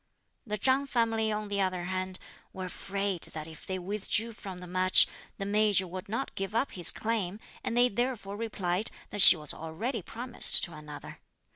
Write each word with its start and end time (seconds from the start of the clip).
The 0.47 0.57
Chang 0.57 0.87
family, 0.87 1.31
on 1.31 1.47
the 1.47 1.61
other 1.61 1.83
hand, 1.83 2.17
were 2.53 2.65
afraid 2.65 3.21
that 3.33 3.45
if 3.45 3.67
they 3.67 3.77
withdrew 3.77 4.31
from 4.31 4.57
the 4.57 4.65
match, 4.65 5.07
the 5.37 5.45
Major 5.45 5.85
would 5.85 6.09
not 6.09 6.33
give 6.33 6.55
up 6.55 6.71
his 6.71 6.89
claim, 6.89 7.39
and 7.63 7.77
they 7.77 7.87
therefore 7.87 8.35
replied 8.35 8.89
that 9.11 9.21
she 9.21 9.35
was 9.37 9.53
already 9.53 10.01
promised 10.01 10.63
to 10.63 10.73
another. 10.73 11.19